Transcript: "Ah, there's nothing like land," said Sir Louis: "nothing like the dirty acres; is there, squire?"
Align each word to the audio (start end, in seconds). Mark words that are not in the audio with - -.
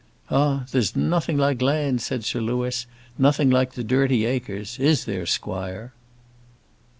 "Ah, 0.31 0.65
there's 0.71 0.95
nothing 0.95 1.37
like 1.37 1.61
land," 1.61 2.01
said 2.01 2.23
Sir 2.25 2.41
Louis: 2.41 2.87
"nothing 3.19 3.51
like 3.51 3.73
the 3.73 3.83
dirty 3.83 4.25
acres; 4.25 4.79
is 4.79 5.05
there, 5.05 5.27
squire?" 5.27 5.93